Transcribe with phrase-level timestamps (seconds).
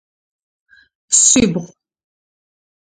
[1.21, 1.67] Шъибгъу.